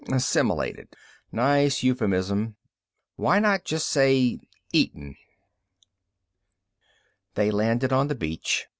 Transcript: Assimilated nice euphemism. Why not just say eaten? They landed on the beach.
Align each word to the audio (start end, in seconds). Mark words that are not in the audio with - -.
Assimilated 0.11 0.95
nice 1.31 1.83
euphemism. 1.83 2.55
Why 3.17 3.37
not 3.37 3.65
just 3.65 3.87
say 3.87 4.39
eaten? 4.73 5.15
They 7.35 7.51
landed 7.51 7.93
on 7.93 8.07
the 8.07 8.15
beach. 8.15 8.65